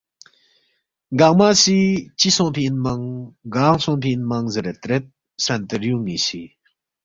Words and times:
گنگمہ 1.19 1.49
سی 1.61 1.79
”چِہ 2.19 2.29
سونگفی 2.35 2.63
اِنمنگ 2.67 3.05
گانگ 3.53 3.79
سونگفی 3.83 4.11
انمنگ؟” 4.15 4.45
زیرے 4.53 4.73
ترید، 4.81 5.03
سنتریُون٘ی 5.45 6.17
سی 6.25 6.41